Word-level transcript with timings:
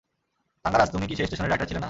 থাঙ্গারাজ, 0.65 0.89
তুমি 0.91 1.05
কী 1.07 1.13
সেই 1.15 1.25
স্টেশনের 1.25 1.49
রাইটার 1.49 1.67
ছিলে 1.67 1.75
না? 1.75 1.79